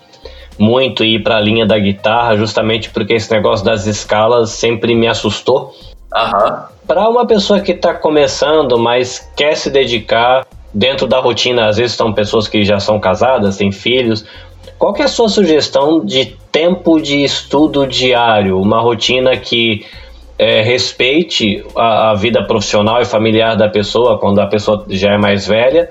[0.59, 4.95] muito em ir para a linha da guitarra, justamente porque esse negócio das escalas sempre
[4.95, 5.73] me assustou.
[6.15, 6.57] Uhum.
[6.87, 11.93] Para uma pessoa que está começando, mas quer se dedicar, dentro da rotina, às vezes
[11.93, 14.27] estão pessoas que já são casadas, têm filhos.
[14.79, 18.61] Qual que é a sua sugestão de tempo de estudo diário?
[18.61, 19.87] Uma rotina que
[20.39, 25.19] é, respeite a, a, vida profissional e familiar da pessoa quando a pessoa já é
[25.19, 25.91] mais velha,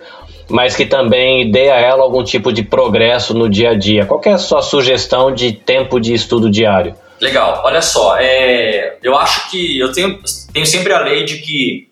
[0.49, 4.05] mas que também dê a ela algum tipo de progresso no dia a dia.
[4.05, 6.95] Qual é a sua sugestão de tempo de estudo diário?
[7.21, 10.19] Legal, olha só, é, eu acho que eu tenho,
[10.51, 11.87] tenho sempre a lei de que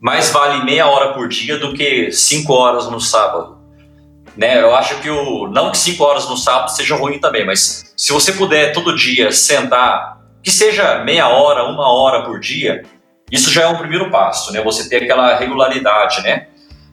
[0.00, 3.58] mais vale meia hora por dia do que cinco horas no sábado.
[4.36, 4.62] Né?
[4.62, 8.12] Eu acho que o não que cinco horas no sábado seja ruim também, mas se
[8.12, 12.84] você puder todo dia sentar, que seja meia hora, uma hora por dia,
[13.30, 14.62] isso já é um primeiro passo, né?
[14.62, 16.46] Você ter aquela regularidade, né?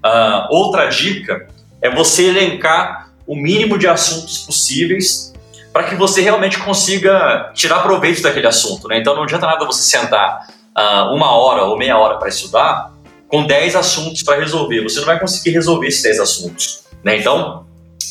[0.04, 1.48] Uh, outra dica
[1.82, 5.34] é você elencar o mínimo de assuntos possíveis
[5.72, 9.00] para que você realmente consiga tirar proveito daquele assunto, né?
[9.00, 12.94] Então não adianta nada você sentar uh, uma hora ou meia hora para estudar
[13.28, 14.84] com 10 assuntos para resolver.
[14.84, 16.84] Você não vai conseguir resolver esses 10 assuntos.
[17.04, 17.18] Né?
[17.18, 17.66] Então,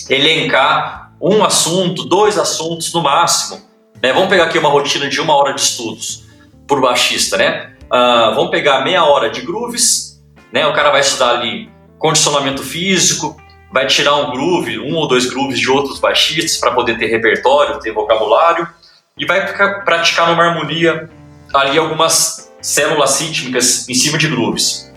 [0.09, 3.63] elencar um assunto, dois assuntos no máximo.
[4.05, 4.13] Né?
[4.13, 6.25] Vamos pegar aqui uma rotina de uma hora de estudos
[6.69, 7.39] por baixista.
[7.39, 7.73] Né?
[7.85, 10.23] Uh, vamos pegar meia hora de grooves.
[10.53, 10.67] Né?
[10.67, 13.35] O cara vai estudar ali condicionamento físico,
[13.73, 17.81] vai tirar um groove, um ou dois grooves de outros baixistas para poder ter repertório,
[17.81, 18.69] ter vocabulário
[19.17, 19.51] e vai
[19.87, 21.09] praticar numa harmonia
[21.55, 24.93] ali algumas células síntmicas em cima de grooves.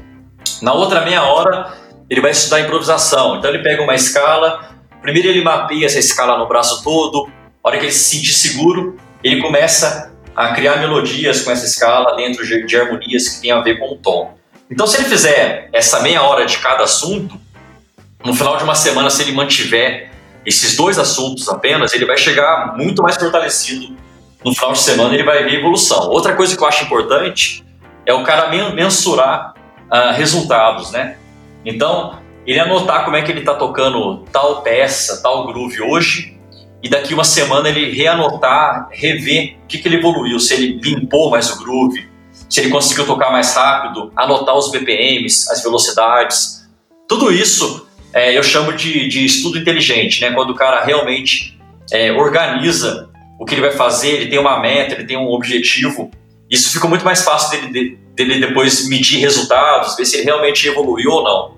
[0.62, 1.78] Na outra meia hora,
[2.10, 3.38] ele vai estudar improvisação.
[3.38, 7.37] Então ele pega uma escala, primeiro ele mapeia essa escala no braço todo,
[7.67, 12.15] a hora que ele se sentir seguro, ele começa a criar melodias com essa escala
[12.15, 14.38] dentro de harmonias que tem a ver com o tom.
[14.71, 17.38] Então, se ele fizer essa meia hora de cada assunto,
[18.23, 20.12] no final de uma semana, se ele mantiver
[20.45, 23.97] esses dois assuntos apenas, ele vai chegar muito mais fortalecido.
[24.45, 26.10] No final de semana, ele vai ver evolução.
[26.10, 27.65] Outra coisa que eu acho importante
[28.06, 29.53] é o cara mensurar
[29.91, 31.17] uh, resultados, né?
[31.65, 36.37] Então, ele anotar como é que ele está tocando tal peça, tal groove hoje,
[36.82, 41.30] e daqui uma semana ele reanotar, rever o que, que ele evoluiu, se ele limpou
[41.30, 42.08] mais o groove,
[42.50, 46.68] se ele conseguiu tocar mais rápido, anotar os BPMs, as velocidades.
[47.08, 50.32] Tudo isso é, eu chamo de, de, estudo inteligente, né?
[50.32, 51.60] Quando o cara realmente
[51.92, 53.10] é, organiza
[53.40, 56.12] o que ele vai fazer, ele tem uma meta, ele tem um objetivo
[56.50, 61.12] isso fica muito mais fácil dele, dele depois medir resultados, ver se ele realmente evoluiu
[61.12, 61.58] ou não.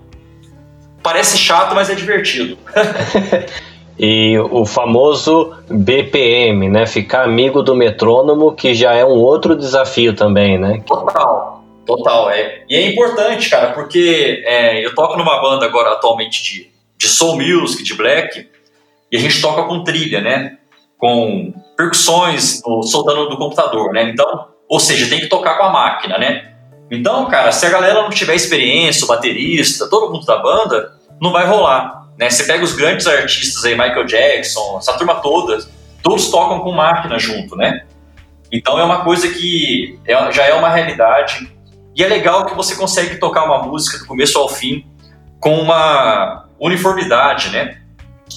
[1.02, 2.58] Parece chato, mas é divertido.
[4.02, 6.86] e o famoso BPM, né?
[6.86, 10.82] Ficar amigo do metrônomo, que já é um outro desafio também, né?
[10.86, 12.30] Total, total.
[12.30, 12.64] É.
[12.66, 17.36] E é importante, cara, porque é, eu toco numa banda agora atualmente de, de soul
[17.36, 18.48] music, de black,
[19.12, 20.56] e a gente toca com trilha, né?
[20.96, 24.04] Com percussões soltando do computador, né?
[24.04, 26.54] Então, ou seja, tem que tocar com a máquina, né?
[26.90, 31.32] Então, cara, se a galera não tiver experiência, o baterista, todo mundo da banda, não
[31.32, 31.99] vai rolar.
[32.20, 32.28] Né?
[32.28, 35.66] Você pega os grandes artistas aí, Michael Jackson, essa turma toda,
[36.02, 37.86] todos tocam com máquina junto, né?
[38.52, 41.50] Então é uma coisa que é, já é uma realidade.
[41.96, 44.84] E é legal que você consegue tocar uma música do começo ao fim
[45.40, 47.80] com uma uniformidade, né?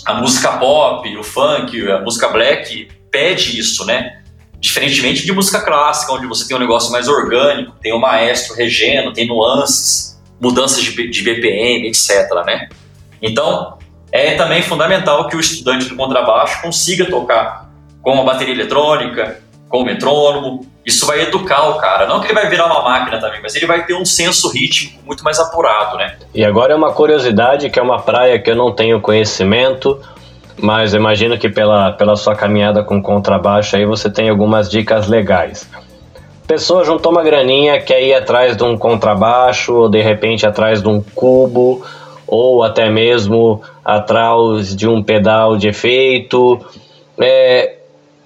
[0.05, 4.23] A música pop, o funk, a música black pede isso, né?
[4.61, 9.11] Diferentemente de música clássica, onde você tem um negócio mais orgânico, tem o maestro regendo,
[9.11, 12.69] tem nuances, mudanças de, de BPM, etc, né?
[13.23, 13.77] Então,
[14.11, 17.69] é também fundamental que o estudante do contrabaixo consiga tocar
[18.01, 20.67] com a bateria eletrônica, com o metrônomo.
[20.85, 22.05] Isso vai educar o cara.
[22.05, 25.01] Não que ele vai virar uma máquina também, mas ele vai ter um senso rítmico
[25.05, 26.17] muito mais apurado, né?
[26.35, 29.97] E agora é uma curiosidade que é uma praia que eu não tenho conhecimento,
[30.59, 35.67] mas imagino que pela, pela sua caminhada com contrabaixo aí você tem algumas dicas legais.
[36.45, 40.87] Pessoa juntou uma graninha, quer ir atrás de um contrabaixo, ou de repente atrás de
[40.89, 41.83] um cubo,
[42.27, 46.59] ou até mesmo atrás de um pedal de efeito.
[47.19, 47.75] É,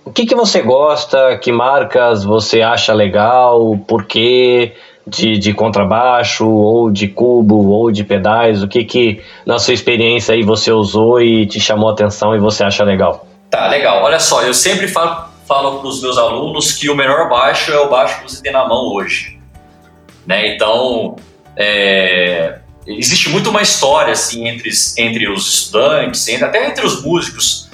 [0.05, 1.37] o que, que você gosta?
[1.37, 3.77] Que marcas você acha legal?
[3.87, 4.73] Por quê?
[5.05, 8.61] De, de contrabaixo, ou de cubo, ou de pedais?
[8.61, 12.63] O que que na sua experiência aí você usou e te chamou atenção e você
[12.63, 13.25] acha legal?
[13.49, 14.03] Tá, legal.
[14.03, 17.79] Olha só, eu sempre falo, falo para os meus alunos que o melhor baixo é
[17.79, 19.39] o baixo que você tem na mão hoje.
[20.25, 20.55] Né?
[20.55, 21.15] Então,
[21.55, 22.56] é,
[22.87, 27.67] existe muito uma história assim entre, entre os estudantes, entre, até entre os músicos,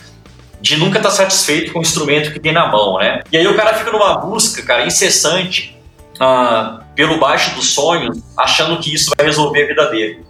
[0.60, 3.22] de nunca estar tá satisfeito com o instrumento que tem na mão, né?
[3.32, 5.78] E aí o cara fica numa busca, cara, incessante
[6.20, 10.26] ah, pelo baixo dos sonhos, achando que isso vai resolver a vida dele,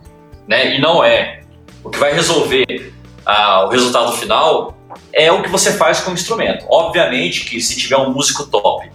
[0.48, 0.76] né?
[0.76, 1.43] E não é.
[1.84, 2.93] O que vai resolver
[3.26, 4.76] ah, o resultado final
[5.12, 6.65] é o que você faz com o instrumento.
[6.67, 8.89] Obviamente que se tiver um músico top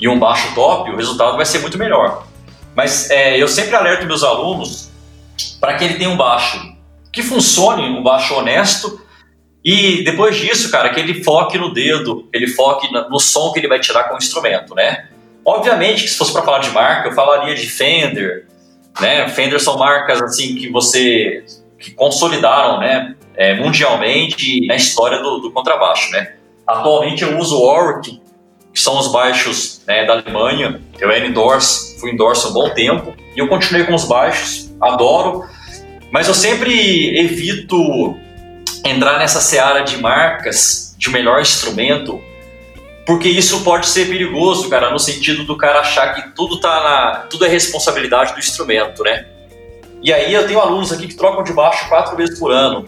[0.00, 2.26] e um baixo top, o resultado vai ser muito melhor.
[2.74, 4.89] Mas é, eu sempre alerto meus alunos
[5.60, 6.76] para que ele tenha um baixo
[7.12, 9.00] que funcione, um baixo honesto,
[9.64, 13.68] e depois disso, cara, que ele foque no dedo, ele foque no som que ele
[13.68, 15.08] vai tirar com o instrumento, né?
[15.44, 18.46] Obviamente que se fosse para falar de marca, eu falaria de Fender,
[19.00, 19.28] né?
[19.28, 21.44] Fender são marcas assim que você
[21.78, 26.34] que consolidaram, né, é, mundialmente na história do, do, contrabaixo, né?
[26.66, 28.20] Atualmente eu uso Warwick,
[28.72, 30.78] que são os baixos né, da Alemanha.
[30.98, 35.44] Eu era endorse, fui endorse um bom tempo e eu continuei com os baixos, adoro,
[36.10, 38.16] mas eu sempre evito
[38.84, 42.20] entrar nessa seara de marcas, de melhor instrumento,
[43.06, 47.16] porque isso pode ser perigoso, cara, no sentido do cara achar que tudo tá na,
[47.28, 49.26] tudo é responsabilidade do instrumento, né?
[50.02, 52.86] E aí eu tenho alunos aqui que trocam de baixo quatro vezes por ano.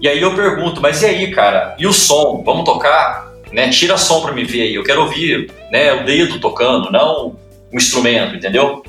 [0.00, 1.74] E aí eu pergunto, mas e aí, cara?
[1.78, 2.42] E o som?
[2.44, 3.32] Vamos tocar?
[3.52, 3.70] Né?
[3.70, 4.74] Tira som para me ver aí.
[4.74, 7.36] Eu quero ouvir, né, o dedo tocando, não
[7.72, 8.82] o instrumento, entendeu?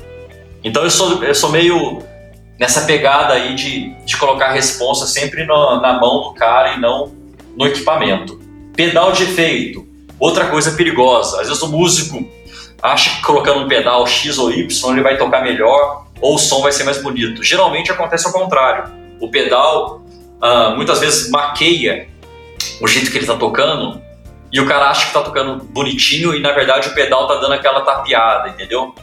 [0.64, 2.02] Então eu sou eu sou meio
[2.58, 6.80] nessa pegada aí de, de colocar a responsa sempre no, na mão do cara e
[6.80, 7.12] não
[7.56, 8.40] no equipamento.
[8.74, 9.86] Pedal de efeito,
[10.18, 11.40] outra coisa perigosa.
[11.40, 12.26] Às vezes o músico
[12.82, 16.62] acha que colocando um pedal X ou Y ele vai tocar melhor ou o som
[16.62, 17.42] vai ser mais bonito.
[17.42, 18.92] Geralmente acontece ao contrário.
[19.20, 20.02] O pedal
[20.40, 22.08] uh, muitas vezes maqueia
[22.80, 24.02] o jeito que ele está tocando
[24.52, 27.52] e o cara acha que está tocando bonitinho e na verdade o pedal está dando
[27.52, 28.94] aquela tapeada, entendeu?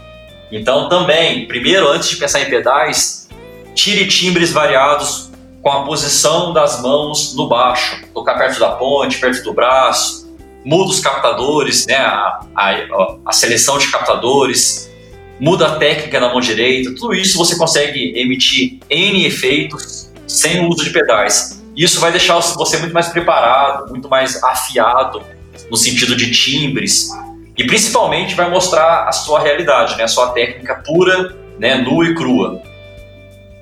[0.51, 3.29] Então também, primeiro antes de pensar em pedais,
[3.73, 9.43] tire timbres variados com a posição das mãos no baixo, tocar perto da ponte, perto
[9.43, 10.29] do braço,
[10.65, 14.91] muda os captadores, né, a, a, a seleção de captadores,
[15.39, 20.69] muda a técnica na mão direita, tudo isso você consegue emitir N efeitos sem o
[20.69, 21.61] uso de pedais.
[21.75, 25.23] Isso vai deixar você muito mais preparado, muito mais afiado
[25.69, 27.09] no sentido de timbres
[27.57, 32.15] e principalmente vai mostrar a sua realidade, né, a sua técnica pura, né, nua e
[32.15, 32.61] crua.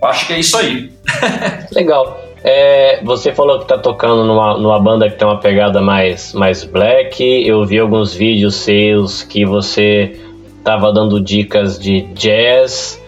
[0.01, 0.91] Acho que é isso aí.
[1.73, 2.19] Legal.
[2.43, 6.63] É, você falou que tá tocando numa, numa banda que tem uma pegada mais, mais
[6.63, 7.21] black.
[7.45, 10.17] Eu vi alguns vídeos seus que você
[10.63, 13.01] tava dando dicas de jazz.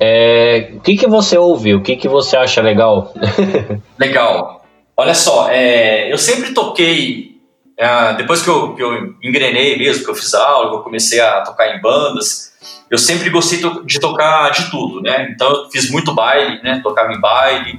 [0.00, 1.74] É, o que, que você ouve?
[1.74, 3.14] O que, que você acha legal?
[3.98, 4.64] legal.
[4.96, 7.35] Olha só, é, eu sempre toquei.
[7.78, 11.20] É, depois que eu, que eu engrenei mesmo, que eu fiz aula, que eu comecei
[11.20, 12.54] a tocar em bandas,
[12.90, 15.28] eu sempre gostei de tocar de tudo, né?
[15.30, 16.80] Então eu fiz muito baile, né?
[16.82, 17.78] Tocava em baile.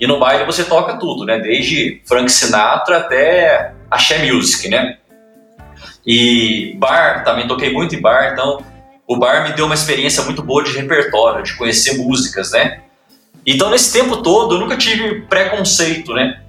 [0.00, 1.38] E no baile você toca tudo, né?
[1.38, 4.98] Desde Frank Sinatra até axé music, né?
[6.04, 8.64] E bar, também toquei muito em bar, então
[9.06, 12.80] o bar me deu uma experiência muito boa de repertório, de conhecer músicas, né?
[13.44, 16.40] Então nesse tempo todo eu nunca tive preconceito, né?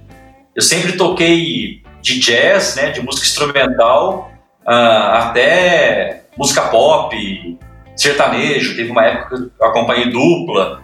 [0.54, 1.82] Eu sempre toquei
[2.14, 2.90] de jazz, né?
[2.90, 4.32] De música instrumental,
[4.66, 7.58] uh, até música pop,
[7.96, 10.80] sertanejo, teve uma época que eu acompanhei dupla.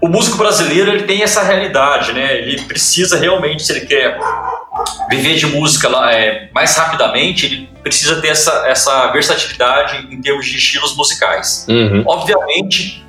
[0.00, 2.36] O músico brasileiro ele tem essa realidade, né?
[2.36, 4.18] Ele precisa realmente, se ele quer
[5.08, 10.56] viver de música é, mais rapidamente, ele precisa ter essa, essa versatilidade em termos de
[10.56, 11.66] estilos musicais.
[11.68, 12.02] Uhum.
[12.06, 13.06] Obviamente,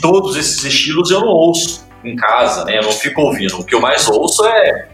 [0.00, 2.78] todos esses estilos eu não ouço em casa, né?
[2.78, 3.60] Eu não fico ouvindo.
[3.60, 4.88] O que eu mais ouço é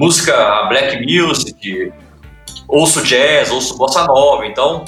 [0.00, 1.92] música black music,
[2.66, 4.46] ouço jazz, ouço bossa nova.
[4.46, 4.82] Então,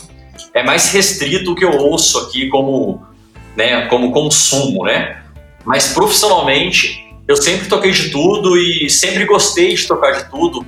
[0.54, 3.06] é mais restrito o que eu ouço aqui como,
[3.54, 5.22] né, como consumo, né?
[5.66, 10.64] Mas profissionalmente, eu sempre toquei de tudo e sempre gostei de tocar de tudo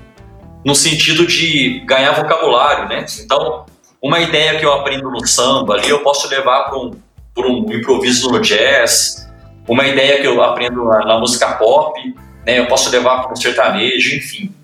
[0.63, 3.07] no sentido de ganhar vocabulário, né?
[3.21, 3.65] Então,
[4.01, 6.91] uma ideia que eu aprendo no samba ali, eu posso levar para um,
[7.39, 9.27] um improviso no jazz,
[9.67, 11.99] uma ideia que eu aprendo na, na música pop,
[12.47, 12.59] né?
[12.59, 14.55] Eu posso levar para um sertanejo, enfim.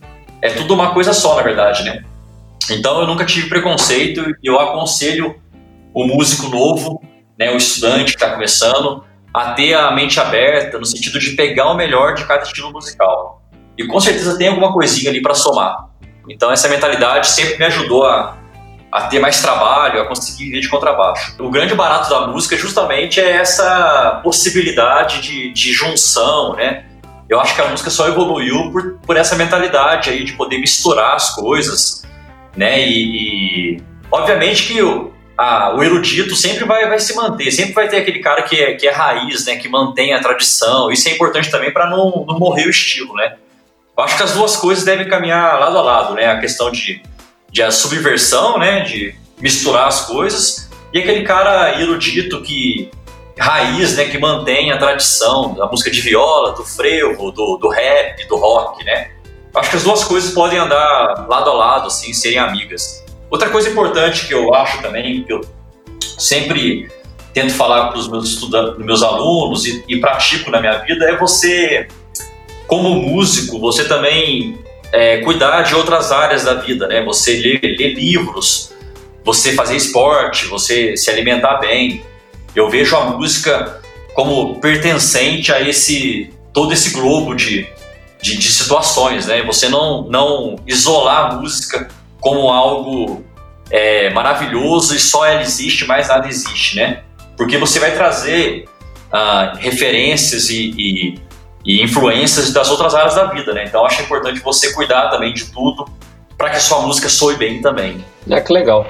[0.42, 2.04] É tudo uma coisa só, na verdade, né?
[2.70, 5.40] Então, eu nunca tive preconceito e eu aconselho
[5.92, 7.02] o músico novo,
[7.38, 11.70] né, o estudante que está começando, a ter a mente aberta no sentido de pegar
[11.70, 13.42] o melhor de cada estilo musical.
[13.76, 15.88] E com certeza tem alguma coisinha ali para somar.
[16.28, 18.36] Então essa mentalidade sempre me ajudou a,
[18.92, 21.34] a ter mais trabalho, a conseguir viver de contrabaixo.
[21.38, 26.84] O grande barato da música justamente é essa possibilidade de, de junção, né?
[27.30, 31.14] Eu acho que a música só evoluiu por, por essa mentalidade aí de poder misturar
[31.14, 32.02] as coisas,
[32.56, 32.80] né?
[32.80, 37.88] E, e obviamente que o, a, o erudito sempre vai, vai se manter, sempre vai
[37.88, 39.54] ter aquele cara que é, que é raiz, né?
[39.54, 40.90] Que mantém a tradição.
[40.90, 43.36] Isso é importante também para não, não morrer o estilo, né?
[43.96, 46.26] Eu acho que as duas coisas devem caminhar lado a lado, né?
[46.26, 47.00] A questão de,
[47.48, 48.80] de a subversão, né?
[48.80, 52.90] De misturar as coisas e aquele cara erudito que
[53.40, 54.04] raiz, né?
[54.04, 58.84] Que mantém a tradição da música de viola, do frevo, do, do rap, do rock,
[58.84, 59.10] né?
[59.54, 63.04] Acho que as duas coisas podem andar lado a lado, assim, serem amigas.
[63.30, 65.40] Outra coisa importante que eu acho também, que eu
[66.18, 66.88] sempre
[67.32, 71.16] tento falar para os meus estudantes, meus alunos e, e pratico na minha vida, é
[71.16, 71.88] você
[72.66, 74.58] como músico, você também
[74.92, 77.02] é, cuidar de outras áreas da vida, né?
[77.04, 78.72] Você ler, ler livros,
[79.24, 82.04] você fazer esporte, você se alimentar bem.
[82.54, 83.80] Eu vejo a música
[84.14, 87.68] como pertencente a esse todo esse globo de,
[88.20, 89.42] de, de, situações, né?
[89.44, 91.88] Você não, não isolar a música
[92.20, 93.24] como algo
[93.70, 97.02] é, maravilhoso e só ela existe, mais nada existe, né?
[97.36, 98.68] Porque você vai trazer
[99.12, 101.30] uh, referências e, e
[101.64, 103.64] e influências das outras áreas da vida, né?
[103.64, 105.86] Então acho importante você cuidar também de tudo
[106.36, 108.04] para que sua música soe bem também.
[108.28, 108.86] É que legal.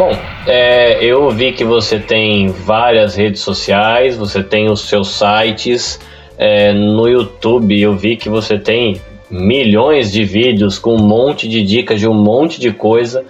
[0.00, 6.00] Bom, é, eu vi que você tem várias redes sociais, você tem os seus sites.
[6.38, 8.98] É, no YouTube eu vi que você tem
[9.30, 13.26] milhões de vídeos com um monte de dicas de um monte de coisa.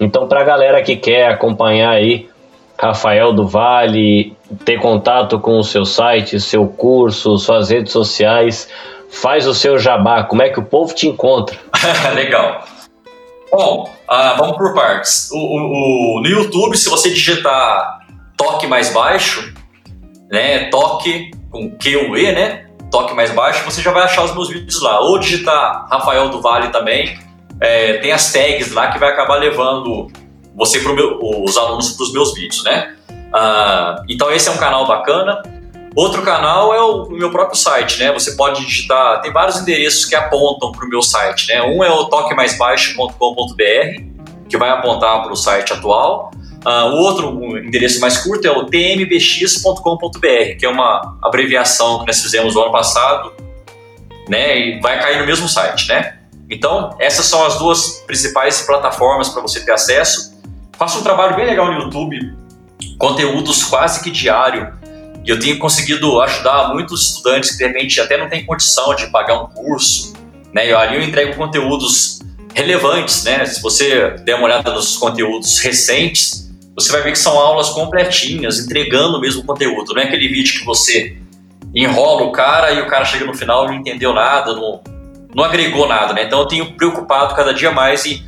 [0.00, 2.26] Então, para a galera que quer acompanhar aí
[2.80, 8.66] Rafael do Vale, ter contato com o seu site, seu curso, suas redes sociais,
[9.10, 11.58] faz o seu jabá, como é que o povo te encontra?
[12.16, 12.64] Legal.
[13.50, 15.30] Bom, uh, vamos por partes.
[15.32, 18.00] O, o, o, no YouTube, se você digitar
[18.36, 19.52] toque mais baixo,
[20.30, 24.80] né, toque com Q-U-E, né, toque mais baixo, você já vai achar os meus vídeos
[24.82, 25.00] lá.
[25.00, 27.18] Ou digitar Rafael do Vale também,
[27.60, 30.08] é, tem as tags lá que vai acabar levando
[30.54, 32.94] você para os alunos para os meus vídeos, né?
[33.32, 35.42] Ah, então esse é um canal bacana.
[35.94, 38.12] Outro canal é o meu próprio site, né?
[38.12, 41.62] Você pode digitar, tem vários endereços que apontam para o meu site, né?
[41.62, 44.02] Um é o toquemaisbaixo.com.br,
[44.48, 46.30] que vai apontar para o site atual.
[46.64, 52.06] Uh, o outro um endereço mais curto é o tmbx.com.br, que é uma abreviação que
[52.06, 53.32] nós fizemos no ano passado,
[54.28, 54.58] né?
[54.58, 56.18] E vai cair no mesmo site, né?
[56.50, 60.38] Então, essas são as duas principais plataformas para você ter acesso.
[60.78, 62.34] Faço um trabalho bem legal no YouTube,
[62.98, 64.77] conteúdos quase que diário,
[65.28, 69.08] e eu tenho conseguido ajudar muitos estudantes que de repente até não têm condição de
[69.08, 70.14] pagar um curso,
[70.54, 70.70] né?
[70.70, 72.20] E ali eu entrego conteúdos
[72.54, 73.44] relevantes, né?
[73.44, 78.58] Se você der uma olhada nos conteúdos recentes, você vai ver que são aulas completinhas,
[78.58, 79.92] entregando o mesmo conteúdo.
[79.92, 81.18] Não é aquele vídeo que você
[81.74, 84.80] enrola o cara e o cara chega no final e não entendeu nada, não,
[85.34, 86.24] não agregou nada, né?
[86.24, 88.24] Então eu tenho preocupado cada dia mais e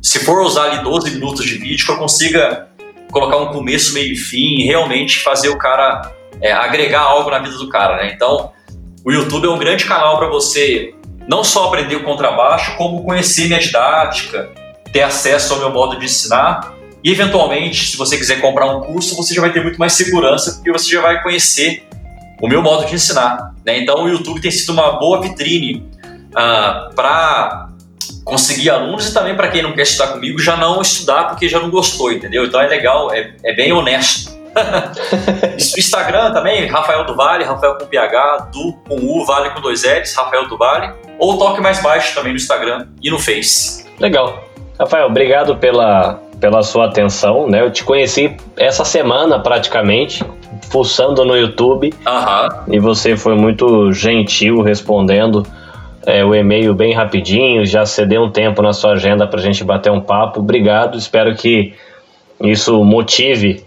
[0.00, 2.68] se for usar ali 12 minutos de vídeo, que eu consiga
[3.10, 7.38] colocar um começo, meio e fim e realmente fazer o cara é, agregar algo na
[7.38, 8.12] vida do cara, né?
[8.14, 8.52] Então,
[9.04, 10.94] o YouTube é um grande canal para você
[11.28, 14.50] não só aprender o contrabaixo, como conhecer minha didática,
[14.92, 19.14] ter acesso ao meu modo de ensinar e, eventualmente, se você quiser comprar um curso,
[19.16, 21.84] você já vai ter muito mais segurança, porque você já vai conhecer
[22.40, 23.54] o meu modo de ensinar.
[23.64, 23.78] Né?
[23.78, 25.88] Então, o YouTube tem sido uma boa vitrine
[26.34, 27.68] ah, para
[28.24, 31.60] conseguir alunos e também para quem não quer estudar comigo já não estudar porque já
[31.60, 32.44] não gostou, entendeu?
[32.44, 34.35] Então é legal, é, é bem honesto
[35.56, 40.14] Instagram também, Rafael do Vale, Rafael com PH, do com U, Vale com dois L's,
[40.14, 40.92] Rafael do Vale.
[41.18, 43.86] Ou toque mais baixo também no Instagram e no Face.
[43.98, 44.44] Legal.
[44.78, 47.62] Rafael, obrigado pela, pela sua atenção, né?
[47.62, 50.22] Eu te conheci essa semana praticamente,
[50.70, 51.94] fuçando no YouTube.
[52.06, 52.74] Uhum.
[52.74, 55.46] E você foi muito gentil respondendo
[56.06, 59.64] é, o e-mail bem rapidinho, já cedeu um tempo na sua agenda para a gente
[59.64, 60.40] bater um papo.
[60.40, 61.74] Obrigado, espero que
[62.40, 63.64] isso motive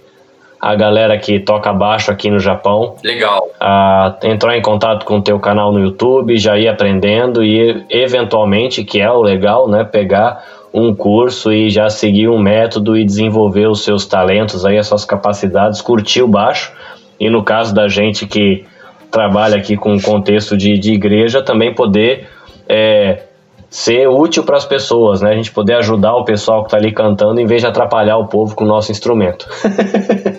[0.59, 2.95] a galera que toca baixo aqui no Japão.
[3.03, 3.47] Legal.
[3.59, 8.83] A entrar em contato com o teu canal no YouTube, já ir aprendendo e eventualmente,
[8.83, 10.43] que é o legal, né, pegar
[10.73, 15.05] um curso e já seguir um método e desenvolver os seus talentos aí, as suas
[15.05, 16.71] capacidades, curtir o baixo.
[17.19, 18.65] E no caso da gente que
[19.09, 22.27] trabalha aqui com o contexto de, de igreja, também poder
[22.67, 23.23] é,
[23.69, 25.31] ser útil para as pessoas, né?
[25.31, 28.27] A gente poder ajudar o pessoal que está ali cantando em vez de atrapalhar o
[28.27, 29.47] povo com o nosso instrumento.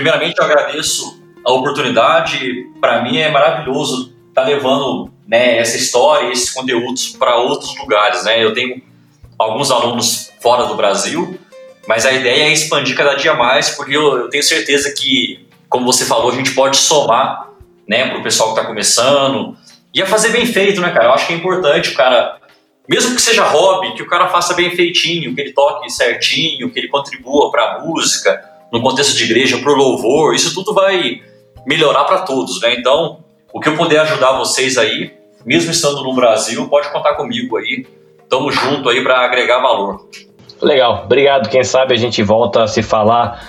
[0.00, 2.66] Primeiramente, eu agradeço a oportunidade.
[2.80, 8.24] Para mim é maravilhoso estar tá levando né, essa história, esses conteúdos para outros lugares,
[8.24, 8.42] né?
[8.42, 8.80] Eu tenho
[9.38, 11.38] alguns alunos fora do Brasil,
[11.86, 15.84] mas a ideia é expandir cada dia mais, porque eu, eu tenho certeza que, como
[15.84, 17.50] você falou, a gente pode somar,
[17.86, 19.54] né, para o pessoal que está começando,
[19.92, 21.08] e a fazer bem feito, né, cara?
[21.08, 22.38] Eu acho que é importante o cara,
[22.88, 26.78] mesmo que seja hobby, que o cara faça bem feitinho, que ele toque certinho, que
[26.78, 30.34] ele contribua para a música, no contexto de igreja, para o louvor.
[30.34, 31.20] Isso tudo vai
[31.66, 32.74] melhorar para todos, né?
[32.74, 33.18] Então,
[33.52, 35.12] o que eu puder ajudar vocês aí,
[35.44, 37.86] mesmo estando no Brasil, pode contar comigo aí.
[38.28, 40.08] Tamo junto aí para agregar valor.
[40.62, 41.48] Legal, obrigado.
[41.48, 43.42] Quem sabe a gente volta a se falar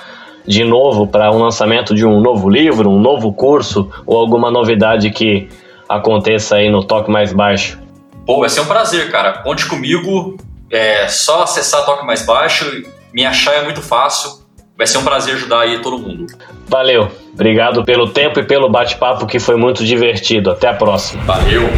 [0.45, 5.11] de novo para um lançamento de um novo livro, um novo curso ou alguma novidade
[5.11, 5.47] que
[5.87, 7.79] aconteça aí no Toque Mais Baixo.
[8.25, 9.39] Pô, vai ser um prazer, cara.
[9.43, 10.37] Conte comigo.
[10.69, 12.83] É só acessar Toque Mais Baixo.
[13.13, 14.40] Me achar é muito fácil.
[14.81, 16.25] Vai ser um prazer ajudar aí todo mundo.
[16.67, 17.07] Valeu.
[17.35, 20.49] Obrigado pelo tempo e pelo bate-papo que foi muito divertido.
[20.49, 21.21] Até a próxima.
[21.23, 21.69] Valeu.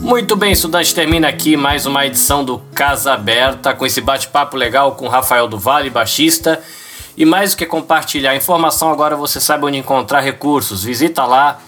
[0.00, 4.92] Muito bem, estudante, termina aqui mais uma edição do Casa Aberta com esse bate-papo legal
[4.92, 6.58] com Rafael do Vale, baixista.
[7.18, 10.84] E mais do que compartilhar informação, agora você sabe onde encontrar recursos.
[10.84, 11.58] Visita lá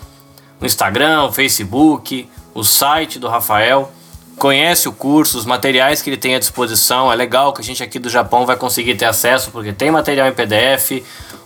[0.60, 3.90] o Instagram, o Facebook, o site do Rafael.
[4.38, 7.12] Conhece o curso, os materiais que ele tem à disposição.
[7.12, 10.28] É legal que a gente aqui do Japão vai conseguir ter acesso, porque tem material
[10.28, 11.02] em PDF,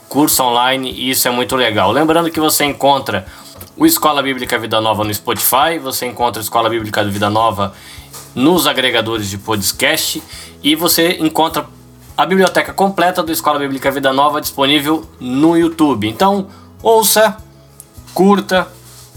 [0.06, 1.90] curso online e isso é muito legal.
[1.90, 3.24] Lembrando que você encontra
[3.74, 7.72] o Escola Bíblica Vida Nova no Spotify, você encontra a Escola Bíblica Vida Nova
[8.34, 10.22] nos agregadores de podcast
[10.62, 11.66] e você encontra
[12.16, 16.08] a biblioteca completa do Escola Bíblica Vida Nova disponível no YouTube.
[16.08, 16.48] Então,
[16.82, 17.36] ouça,
[18.12, 18.68] curta,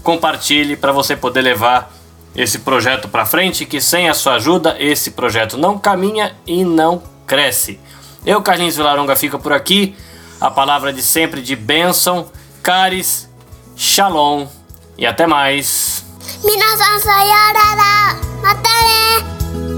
[0.02, 1.92] compartilhe para você poder levar
[2.34, 7.02] esse projeto para frente, que sem a sua ajuda esse projeto não caminha e não
[7.26, 7.80] cresce.
[8.26, 9.96] Eu, Carlinhos Vilaronga, fica por aqui.
[10.40, 12.30] A palavra de sempre de bênção,
[12.62, 13.28] caris,
[13.76, 14.46] shalom
[14.96, 16.04] e até mais.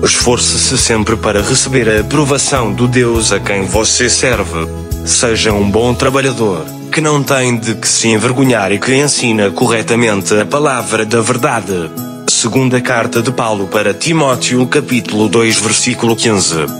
[0.02, 4.66] Esforce-se sempre para receber a aprovação do Deus a quem você serve.
[5.04, 10.34] Seja um bom trabalhador, que não tem de que se envergonhar e que ensina corretamente
[10.34, 11.90] a palavra da verdade.
[12.28, 16.79] Segunda carta de Paulo para Timóteo, capítulo 2, versículo 15.